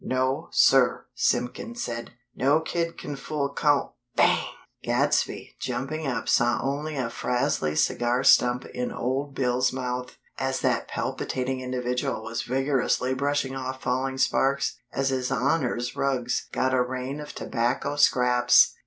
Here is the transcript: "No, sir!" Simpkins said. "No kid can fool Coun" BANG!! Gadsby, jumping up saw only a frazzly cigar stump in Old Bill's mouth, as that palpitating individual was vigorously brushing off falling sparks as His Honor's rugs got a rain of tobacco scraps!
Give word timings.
"No, 0.03 0.47
sir!" 0.51 1.05
Simpkins 1.13 1.83
said. 1.83 2.13
"No 2.35 2.59
kid 2.59 2.97
can 2.97 3.15
fool 3.15 3.49
Coun" 3.53 3.91
BANG!! 4.15 4.47
Gadsby, 4.81 5.55
jumping 5.59 6.07
up 6.07 6.27
saw 6.27 6.59
only 6.59 6.95
a 6.97 7.07
frazzly 7.07 7.75
cigar 7.77 8.23
stump 8.23 8.65
in 8.65 8.91
Old 8.91 9.35
Bill's 9.35 9.71
mouth, 9.71 10.17
as 10.39 10.61
that 10.61 10.87
palpitating 10.87 11.59
individual 11.61 12.23
was 12.23 12.41
vigorously 12.41 13.13
brushing 13.13 13.55
off 13.55 13.83
falling 13.83 14.17
sparks 14.17 14.75
as 14.91 15.09
His 15.09 15.29
Honor's 15.29 15.95
rugs 15.95 16.47
got 16.51 16.73
a 16.73 16.81
rain 16.81 17.19
of 17.19 17.35
tobacco 17.35 17.95
scraps! 17.95 18.73